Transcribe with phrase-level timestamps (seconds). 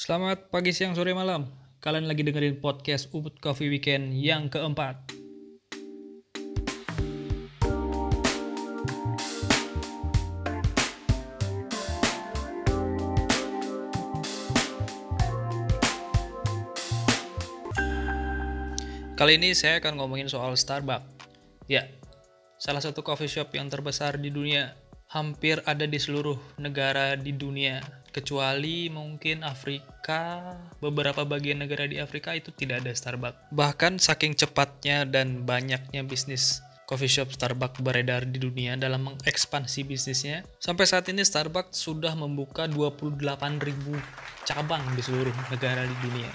[0.00, 1.44] Selamat pagi, siang, sore, malam.
[1.84, 4.96] Kalian lagi dengerin podcast Ubud Coffee Weekend yang keempat.
[19.20, 21.04] Kali ini saya akan ngomongin soal Starbucks.
[21.68, 21.84] Ya,
[22.56, 24.72] salah satu coffee shop yang terbesar di dunia.
[25.12, 32.34] Hampir ada di seluruh negara di dunia kecuali mungkin Afrika, beberapa bagian negara di Afrika
[32.34, 33.54] itu tidak ada Starbucks.
[33.54, 40.42] Bahkan saking cepatnya dan banyaknya bisnis coffee shop Starbucks beredar di dunia dalam mengekspansi bisnisnya,
[40.58, 43.94] sampai saat ini Starbucks sudah membuka 28.000
[44.42, 46.30] cabang di seluruh negara di dunia.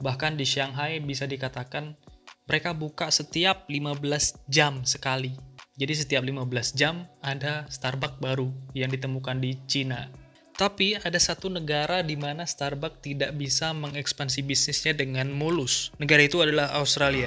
[0.00, 1.92] Bahkan di Shanghai bisa dikatakan
[2.48, 5.36] mereka buka setiap 15 jam sekali.
[5.76, 10.23] Jadi setiap 15 jam ada Starbucks baru yang ditemukan di Cina.
[10.54, 15.90] Tapi ada satu negara di mana Starbucks tidak bisa mengekspansi bisnisnya dengan mulus.
[15.98, 17.26] Negara itu adalah Australia.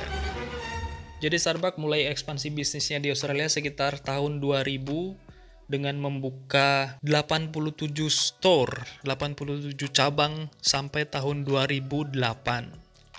[1.19, 9.75] Jadi Starbucks mulai ekspansi bisnisnya di Australia sekitar tahun 2000 dengan membuka 87 store, 87
[9.91, 12.15] cabang sampai tahun 2008.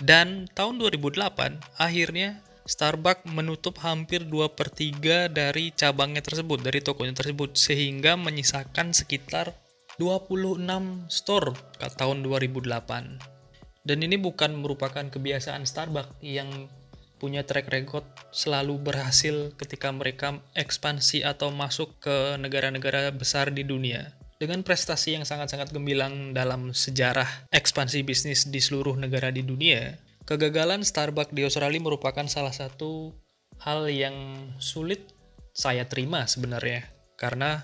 [0.01, 7.13] Dan tahun 2008 akhirnya Starbucks menutup hampir 2 per 3 dari cabangnya tersebut, dari tokonya
[7.13, 9.53] tersebut, sehingga menyisakan sekitar
[9.99, 11.51] 26 store
[11.99, 13.83] tahun 2008.
[13.83, 16.71] Dan ini bukan merupakan kebiasaan Starbucks yang
[17.19, 24.15] punya track record selalu berhasil ketika mereka ekspansi atau masuk ke negara-negara besar di dunia.
[24.39, 30.87] Dengan prestasi yang sangat-sangat gemilang dalam sejarah ekspansi bisnis di seluruh negara di dunia, kegagalan
[30.87, 33.11] Starbucks di Australia merupakan salah satu
[33.59, 34.15] hal yang
[34.63, 35.11] sulit
[35.51, 36.87] saya terima sebenarnya.
[37.19, 37.59] Karena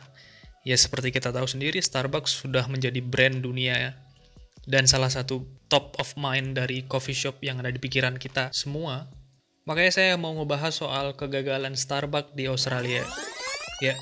[0.65, 3.91] Ya seperti kita tahu sendiri, Starbucks sudah menjadi brand dunia ya.
[4.65, 9.05] Dan salah satu top of mind dari coffee shop yang ada di pikiran kita semua.
[9.69, 13.05] Makanya saya mau ngebahas soal kegagalan Starbucks di Australia.
[13.77, 13.93] Ya,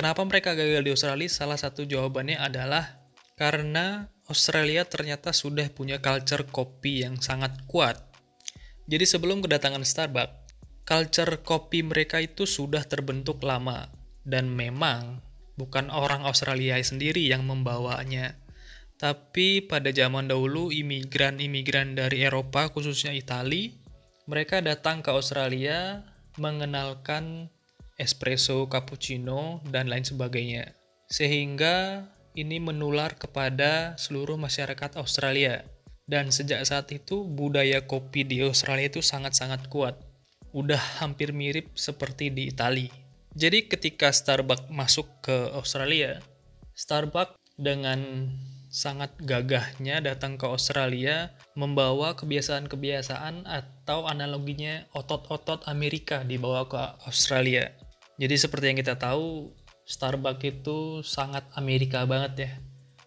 [0.00, 1.28] kenapa mereka gagal di Australia?
[1.28, 3.04] Salah satu jawabannya adalah
[3.36, 8.00] karena Australia ternyata sudah punya culture kopi yang sangat kuat.
[8.88, 10.56] Jadi sebelum kedatangan Starbucks,
[10.88, 13.92] culture kopi mereka itu sudah terbentuk lama.
[14.24, 15.29] Dan memang
[15.60, 18.40] bukan orang Australia sendiri yang membawanya.
[18.96, 23.68] Tapi pada zaman dahulu imigran-imigran dari Eropa khususnya Italia,
[24.24, 26.00] mereka datang ke Australia
[26.40, 27.52] mengenalkan
[28.00, 30.72] espresso, cappuccino, dan lain sebagainya.
[31.12, 35.64] Sehingga ini menular kepada seluruh masyarakat Australia.
[36.10, 39.94] Dan sejak saat itu budaya kopi di Australia itu sangat-sangat kuat.
[40.50, 42.90] Udah hampir mirip seperti di Italia.
[43.38, 46.18] Jadi ketika Starbucks masuk ke Australia,
[46.74, 48.30] Starbucks dengan
[48.70, 57.70] sangat gagahnya datang ke Australia membawa kebiasaan-kebiasaan atau analoginya otot-otot Amerika dibawa ke Australia.
[58.18, 59.50] Jadi seperti yang kita tahu,
[59.86, 62.52] Starbucks itu sangat Amerika banget ya.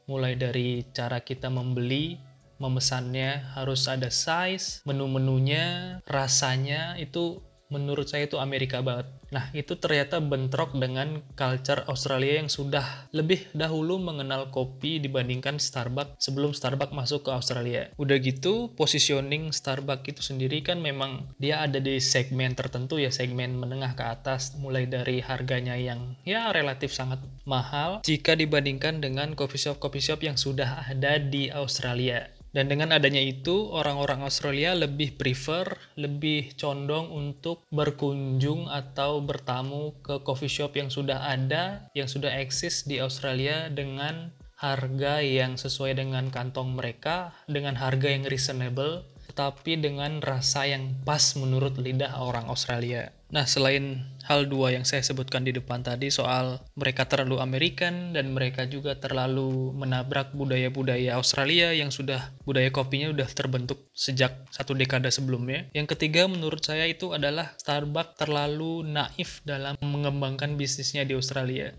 [0.07, 2.19] Mulai dari cara kita membeli,
[2.59, 7.39] memesannya harus ada size, menu-menunya, rasanya itu
[7.73, 9.09] menurut saya itu Amerika banget.
[9.33, 16.21] Nah, itu ternyata bentrok dengan culture Australia yang sudah lebih dahulu mengenal kopi dibandingkan Starbucks
[16.21, 17.89] sebelum Starbucks masuk ke Australia.
[17.97, 23.57] Udah gitu, positioning Starbucks itu sendiri kan memang dia ada di segmen tertentu ya, segmen
[23.57, 27.17] menengah ke atas, mulai dari harganya yang ya relatif sangat
[27.49, 32.42] mahal jika dibandingkan dengan coffee shop-coffee shop yang sudah ada di Australia.
[32.53, 40.21] Dan dengan adanya itu, orang-orang Australia lebih prefer, lebih condong untuk berkunjung atau bertamu ke
[40.21, 46.29] coffee shop yang sudah ada, yang sudah eksis di Australia dengan harga yang sesuai dengan
[46.29, 49.01] kantong mereka, dengan harga yang reasonable,
[49.33, 53.09] tetapi dengan rasa yang pas menurut lidah orang Australia.
[53.33, 58.29] Nah, selain hal dua yang saya sebutkan di depan tadi soal mereka terlalu American dan
[58.29, 65.09] mereka juga terlalu menabrak budaya-budaya Australia yang sudah budaya kopinya sudah terbentuk sejak satu dekade
[65.09, 65.65] sebelumnya.
[65.73, 71.73] Yang ketiga menurut saya itu adalah Starbucks terlalu naif dalam mengembangkan bisnisnya di Australia.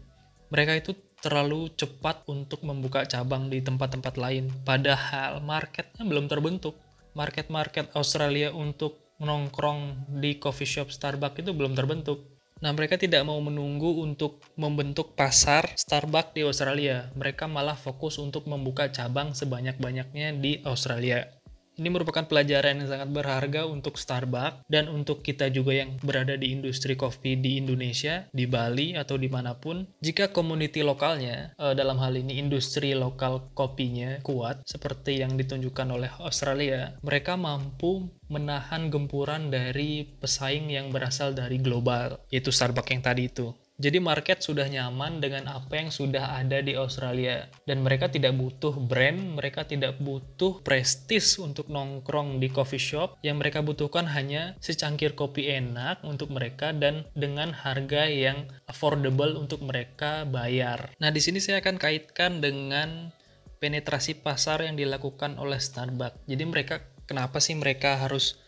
[0.50, 0.90] Mereka itu
[1.24, 6.76] terlalu cepat untuk membuka cabang di tempat-tempat lain, padahal marketnya belum terbentuk.
[7.14, 12.34] Market-market Australia untuk nongkrong di coffee shop Starbucks itu belum terbentuk.
[12.62, 17.10] Nah, mereka tidak mau menunggu untuk membentuk pasar Starbucks di Australia.
[17.14, 21.28] Mereka malah fokus untuk membuka cabang sebanyak-banyaknya di Australia.
[21.74, 26.54] Ini merupakan pelajaran yang sangat berharga untuk Starbucks dan untuk kita juga yang berada di
[26.54, 29.82] industri kopi di Indonesia, di Bali atau di mana pun.
[29.98, 36.10] Jika community lokalnya, eh, dalam hal ini industri lokal kopinya kuat, seperti yang ditunjukkan oleh
[36.22, 43.26] Australia, mereka mampu menahan gempuran dari pesaing yang berasal dari global, yaitu Starbucks yang tadi
[43.26, 43.50] itu.
[43.74, 48.70] Jadi market sudah nyaman dengan apa yang sudah ada di Australia dan mereka tidak butuh
[48.78, 53.18] brand, mereka tidak butuh prestis untuk nongkrong di coffee shop.
[53.26, 59.58] Yang mereka butuhkan hanya secangkir kopi enak untuk mereka dan dengan harga yang affordable untuk
[59.66, 60.94] mereka bayar.
[61.02, 63.10] Nah, di sini saya akan kaitkan dengan
[63.58, 66.30] penetrasi pasar yang dilakukan oleh Starbucks.
[66.30, 66.78] Jadi mereka
[67.10, 68.38] kenapa sih mereka harus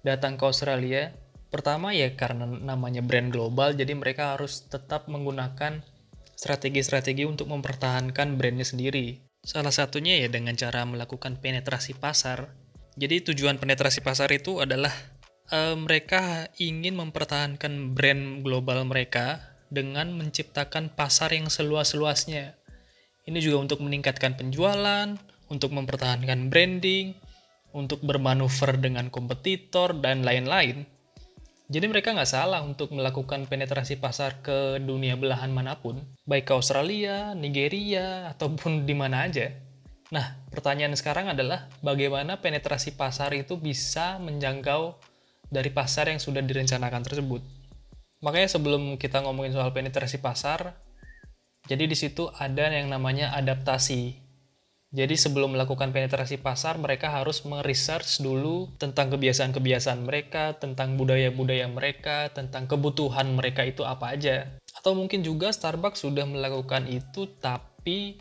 [0.00, 1.12] datang ke Australia?
[1.50, 5.82] Pertama ya karena namanya brand global, jadi mereka harus tetap menggunakan
[6.38, 9.18] strategi-strategi untuk mempertahankan brandnya sendiri.
[9.42, 12.54] Salah satunya ya dengan cara melakukan penetrasi pasar.
[12.94, 14.92] Jadi tujuan penetrasi pasar itu adalah
[15.50, 22.58] uh, mereka ingin mempertahankan brand global mereka dengan menciptakan pasar yang seluas-luasnya.
[23.26, 25.14] Ini juga untuk meningkatkan penjualan,
[25.50, 27.14] untuk mempertahankan branding,
[27.70, 30.86] untuk bermanuver dengan kompetitor, dan lain-lain.
[31.70, 36.52] Jadi mereka nggak salah untuk melakukan penetrasi pasar ke dunia belahan mana pun, baik ke
[36.58, 39.54] Australia, Nigeria, ataupun di mana aja.
[40.10, 44.98] Nah, pertanyaan sekarang adalah bagaimana penetrasi pasar itu bisa menjangkau
[45.46, 47.42] dari pasar yang sudah direncanakan tersebut.
[48.18, 50.74] Makanya sebelum kita ngomongin soal penetrasi pasar,
[51.70, 54.19] jadi di situ ada yang namanya adaptasi.
[54.90, 62.26] Jadi sebelum melakukan penetrasi pasar, mereka harus meresearch dulu tentang kebiasaan-kebiasaan mereka, tentang budaya-budaya mereka,
[62.34, 64.50] tentang kebutuhan mereka itu apa aja.
[64.74, 68.18] Atau mungkin juga Starbucks sudah melakukan itu tapi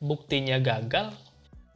[0.00, 1.12] buktinya gagal.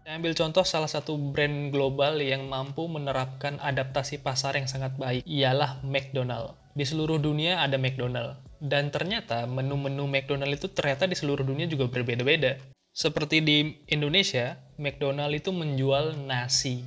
[0.01, 5.21] Saya ambil contoh salah satu brand global yang mampu menerapkan adaptasi pasar yang sangat baik,
[5.29, 6.57] ialah McDonald.
[6.73, 8.41] Di seluruh dunia ada McDonald.
[8.57, 12.80] Dan ternyata menu-menu McDonald itu ternyata di seluruh dunia juga berbeda-beda.
[12.91, 16.83] Seperti di Indonesia, McDonald itu menjual nasi.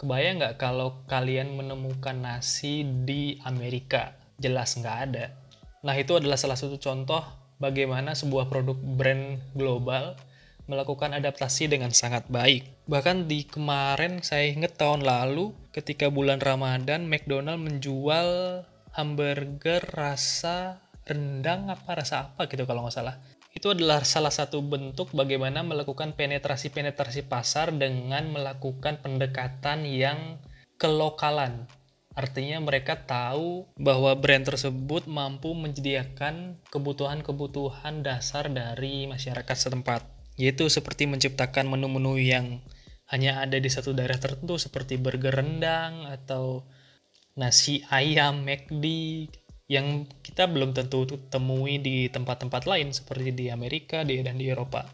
[0.00, 4.16] Kebayang nggak kalau kalian menemukan nasi di Amerika?
[4.40, 5.32] Jelas nggak ada.
[5.84, 7.20] Nah itu adalah salah satu contoh
[7.60, 10.16] bagaimana sebuah produk brand global
[10.66, 12.88] melakukan adaptasi dengan sangat baik.
[12.90, 18.62] Bahkan di kemarin saya ingat tahun lalu ketika bulan Ramadan McDonald menjual
[18.96, 23.16] hamburger rasa rendang apa rasa apa gitu kalau nggak salah
[23.56, 30.36] itu adalah salah satu bentuk bagaimana melakukan penetrasi-penetrasi pasar dengan melakukan pendekatan yang
[30.76, 31.64] kelokalan.
[32.12, 40.04] Artinya mereka tahu bahwa brand tersebut mampu menyediakan kebutuhan-kebutuhan dasar dari masyarakat setempat.
[40.36, 42.60] Yaitu seperti menciptakan menu-menu yang
[43.08, 46.68] hanya ada di satu daerah tertentu seperti burger rendang atau
[47.40, 48.84] nasi ayam McD
[49.66, 54.86] yang kita belum tentu temui di tempat-tempat lain seperti di Amerika dan di Eropa.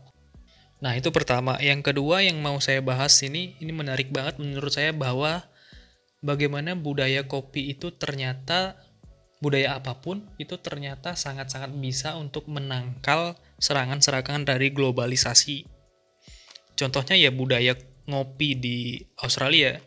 [0.83, 1.61] Nah, itu pertama.
[1.63, 5.47] Yang kedua yang mau saya bahas ini, ini menarik banget menurut saya bahwa
[6.25, 8.81] bagaimana budaya kopi itu ternyata
[9.43, 15.67] budaya apa pun itu ternyata sangat-sangat bisa untuk menangkal serangan-serangan dari globalisasi.
[16.79, 17.79] Contohnya ya budaya
[18.09, 19.79] ngopi di Australia.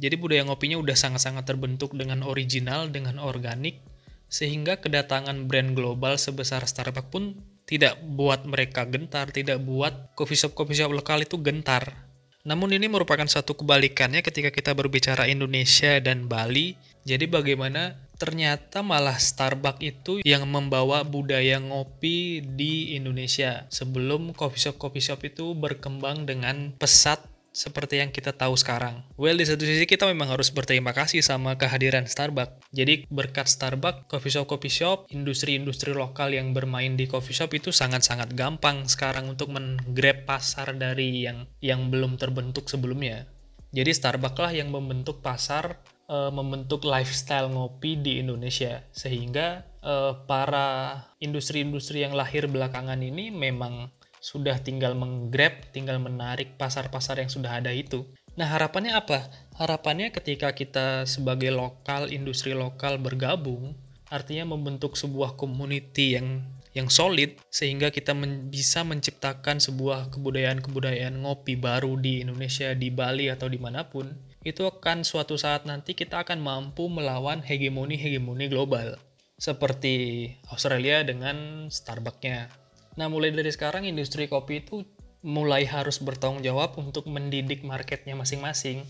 [0.00, 3.91] Jadi budaya ngopinya udah sangat-sangat terbentuk dengan original, dengan organik,
[4.32, 7.36] sehingga kedatangan brand global sebesar Starbucks pun
[7.68, 12.08] tidak buat mereka gentar, tidak buat coffee shop coffee shop lokal itu gentar.
[12.42, 16.74] Namun ini merupakan satu kebalikannya ketika kita berbicara Indonesia dan Bali.
[17.06, 24.78] Jadi bagaimana ternyata malah Starbucks itu yang membawa budaya ngopi di Indonesia sebelum coffee shop
[24.78, 29.04] coffee shop itu berkembang dengan pesat seperti yang kita tahu sekarang.
[29.20, 32.72] Well, di satu sisi kita memang harus berterima kasih sama kehadiran Starbucks.
[32.72, 37.70] Jadi berkat Starbucks, coffee shop coffee shop, industri-industri lokal yang bermain di coffee shop itu
[37.70, 43.28] sangat-sangat gampang sekarang untuk menggrab pasar dari yang yang belum terbentuk sebelumnya.
[43.72, 49.94] Jadi Starbucks lah yang membentuk pasar, e, membentuk lifestyle ngopi di Indonesia sehingga e,
[50.28, 53.88] para industri-industri yang lahir belakangan ini memang
[54.22, 58.06] sudah tinggal menggrab, tinggal menarik pasar-pasar yang sudah ada itu.
[58.38, 59.28] Nah, harapannya apa?
[59.58, 63.74] Harapannya ketika kita sebagai lokal, industri lokal bergabung,
[64.08, 71.60] artinya membentuk sebuah community yang yang solid sehingga kita men bisa menciptakan sebuah kebudayaan-kebudayaan ngopi
[71.60, 74.08] baru di Indonesia, di Bali atau di mana pun,
[74.40, 78.96] itu akan suatu saat nanti kita akan mampu melawan hegemoni-hegemoni global
[79.36, 82.61] seperti Australia dengan Starbucksnya
[82.96, 84.84] Nah, mulai dari sekarang industri kopi itu
[85.22, 88.82] mulai harus bertanggung jawab untuk mendidik marketnya masing-masing.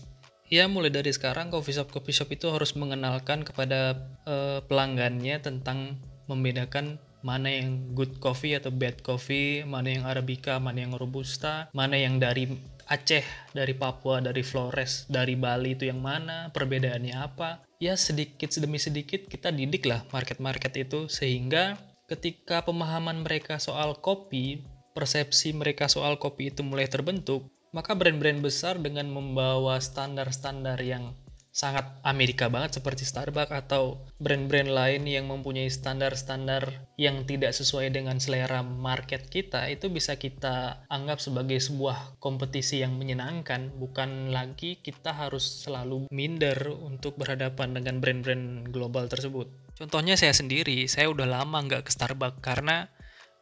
[0.51, 5.97] Ya mulai dari sekarang coffee shop coffee shop itu harus mengenalkan kepada uh, pelanggannya tentang
[6.29, 11.95] membedakan mana yang good coffee atau bad coffee, mana yang arabica, mana yang robusta, mana
[11.95, 12.51] yang dari
[12.83, 13.23] Aceh,
[13.55, 17.63] dari Papua, dari Flores, dari Bali itu yang mana, perbedaannya apa.
[17.79, 24.63] Ya sedikit demi sedikit kita didik lah market-market itu sehingga ketika pemahaman mereka soal kopi,
[24.93, 31.17] persepsi mereka soal kopi itu mulai terbentuk, maka brand-brand besar dengan membawa standar-standar yang
[31.53, 38.17] sangat Amerika banget seperti Starbucks atau brand-brand lain yang mempunyai standar-standar yang tidak sesuai dengan
[38.17, 43.69] selera market kita itu bisa kita anggap sebagai sebuah kompetisi yang menyenangkan.
[43.77, 50.87] Bukan lagi kita harus selalu minder untuk berhadapan dengan brand-brand global tersebut contohnya saya sendiri
[50.87, 52.87] saya udah lama nggak ke Starbucks karena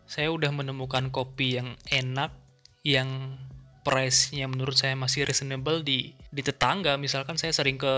[0.10, 2.34] saya udah menemukan kopi yang enak
[2.82, 3.38] yang
[3.86, 7.94] price-nya menurut saya masih reasonable di di tetangga misalkan saya sering ke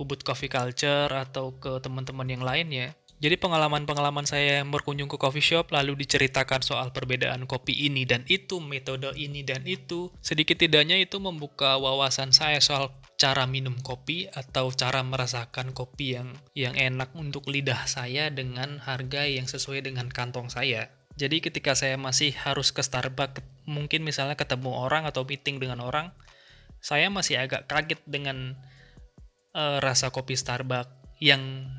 [0.00, 5.44] Ubud Coffee Culture atau ke teman-teman yang lainnya jadi pengalaman-pengalaman saya yang berkunjung ke coffee
[5.44, 10.10] shop lalu diceritakan soal perbedaan kopi ini dan itu, metode ini dan itu.
[10.18, 12.90] Sedikit tidaknya itu membuka wawasan saya soal
[13.22, 19.30] cara minum kopi atau cara merasakan kopi yang yang enak untuk lidah saya dengan harga
[19.30, 20.90] yang sesuai dengan kantong saya.
[21.14, 26.10] Jadi ketika saya masih harus ke Starbucks, mungkin misalnya ketemu orang atau meeting dengan orang,
[26.82, 28.58] saya masih agak kaget dengan
[29.54, 31.70] uh, rasa kopi Starbucks yang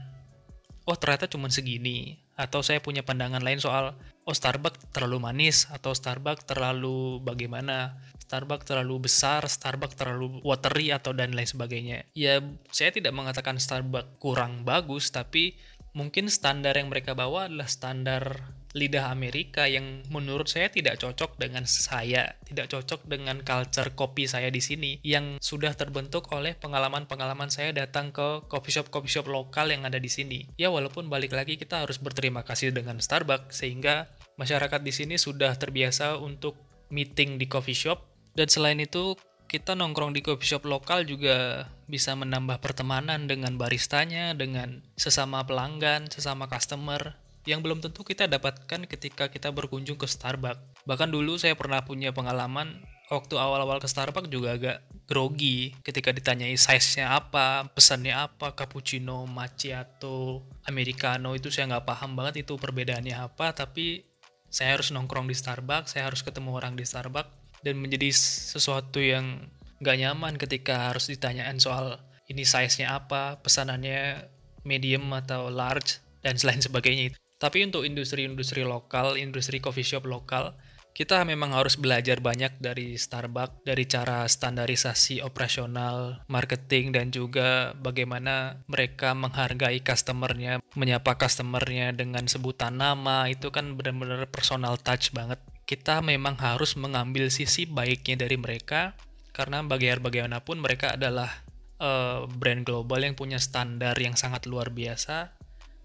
[0.88, 5.92] oh ternyata cuma segini atau saya punya pandangan lain soal oh Starbucks terlalu manis atau
[5.92, 12.08] Starbucks terlalu bagaimana Starbucks terlalu besar, Starbucks terlalu watery atau dan lain sebagainya.
[12.16, 12.40] Ya,
[12.72, 15.60] saya tidak mengatakan Starbucks kurang bagus, tapi
[15.94, 21.70] mungkin standar yang mereka bawa adalah standar lidah Amerika yang menurut saya tidak cocok dengan
[21.70, 27.70] saya, tidak cocok dengan culture kopi saya di sini yang sudah terbentuk oleh pengalaman-pengalaman saya
[27.70, 30.50] datang ke coffee shop coffee shop lokal yang ada di sini.
[30.58, 34.10] Ya walaupun balik lagi kita harus berterima kasih dengan Starbucks sehingga
[34.42, 36.58] masyarakat di sini sudah terbiasa untuk
[36.90, 39.18] meeting di coffee shop dan selain itu
[39.54, 46.10] kita nongkrong di coffee shop lokal juga bisa menambah pertemanan dengan baristanya, dengan sesama pelanggan,
[46.10, 50.88] sesama customer, yang belum tentu kita dapatkan ketika kita berkunjung ke Starbucks.
[50.90, 52.82] Bahkan dulu saya pernah punya pengalaman
[53.14, 60.48] waktu awal-awal ke Starbucks juga agak grogi ketika ditanyai size-nya apa, pesannya apa, cappuccino, macchiato,
[60.66, 64.08] americano itu saya nggak paham banget itu perbedaannya apa, tapi
[64.48, 69.48] saya harus nongkrong di Starbucks, saya harus ketemu orang di Starbucks, dan menjadi sesuatu yang
[69.84, 72.00] nggak nyaman ketika harus ditanyain soal
[72.32, 74.32] ini size-nya apa, pesanannya
[74.64, 77.12] medium atau large, dan selain sebagainya.
[77.40, 80.56] Tapi untuk industri-industri lokal, industri coffee shop lokal,
[80.94, 88.62] kita memang harus belajar banyak dari Starbucks, dari cara standarisasi operasional, marketing, dan juga bagaimana
[88.70, 95.42] mereka menghargai customernya, menyapa customernya dengan sebutan nama, itu kan benar-benar personal touch banget.
[95.64, 99.00] Kita memang harus mengambil sisi baiknya dari mereka,
[99.32, 101.44] karena bagaimanapun mereka adalah
[101.80, 105.34] uh, brand global yang punya standar yang sangat luar biasa,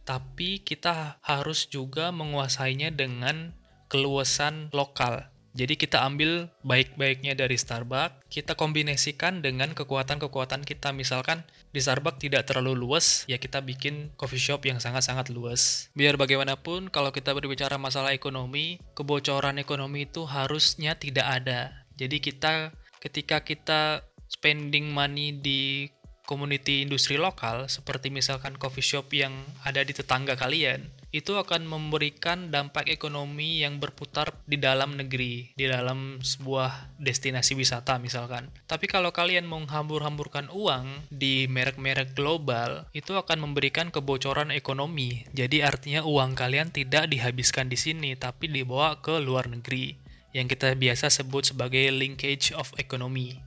[0.02, 3.54] tapi kita harus juga menguasainya dengan
[3.88, 5.30] keluasan lokal.
[5.58, 10.94] Jadi kita ambil baik-baiknya dari Starbucks, kita kombinasikan dengan kekuatan-kekuatan kita.
[10.94, 11.42] Misalkan
[11.74, 15.90] di Starbucks tidak terlalu luas, ya kita bikin coffee shop yang sangat-sangat luas.
[15.98, 21.74] Biar bagaimanapun, kalau kita berbicara masalah ekonomi, kebocoran ekonomi itu harusnya tidak ada.
[21.98, 22.70] Jadi kita
[23.02, 25.90] ketika kita spending money di
[26.28, 29.32] community industri lokal, seperti misalkan coffee shop yang
[29.64, 35.64] ada di tetangga kalian, itu akan memberikan dampak ekonomi yang berputar di dalam negeri, di
[35.64, 38.52] dalam sebuah destinasi wisata misalkan.
[38.68, 45.24] Tapi kalau kalian menghambur-hamburkan uang di merek-merek global, itu akan memberikan kebocoran ekonomi.
[45.32, 49.96] Jadi artinya uang kalian tidak dihabiskan di sini, tapi dibawa ke luar negeri,
[50.36, 53.40] yang kita biasa sebut sebagai linkage of economy.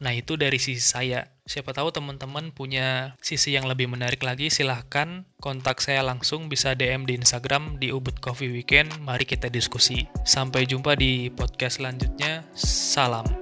[0.00, 1.28] Nah, itu dari sisi saya.
[1.44, 7.04] Siapa tahu teman-teman punya sisi yang lebih menarik lagi, silahkan kontak saya langsung, bisa DM
[7.04, 8.96] di Instagram di Ubud Coffee Weekend.
[9.04, 10.08] Mari kita diskusi.
[10.24, 12.48] Sampai jumpa di podcast selanjutnya.
[12.56, 13.39] Salam.